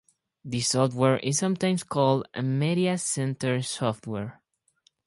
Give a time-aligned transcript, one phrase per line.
[0.43, 4.41] The software is sometimes called "Media Center Software".